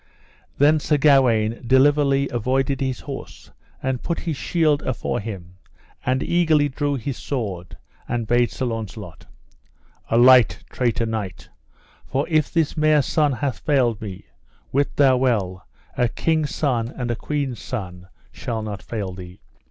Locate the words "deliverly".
1.67-2.27